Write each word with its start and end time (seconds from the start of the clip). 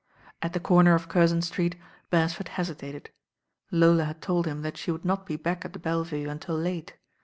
At 0.41 0.53
the 0.53 0.59
comer 0.59 0.95
of 0.95 1.07
Curzon 1.07 1.43
Street 1.43 1.75
Beresford 2.09 2.47
hesi 2.47 2.73
tated. 2.73 3.09
Lola 3.69 4.05
had 4.05 4.19
told 4.19 4.47
him 4.47 4.63
that 4.63 4.75
she 4.75 4.89
would 4.89 5.05
not 5.05 5.27
be 5.27 5.35
back 5.35 5.63
at 5.63 5.73
the 5.73 5.79
Belle 5.79 6.03
Vue 6.03 6.27
until 6.27 6.55
late. 6.57 6.95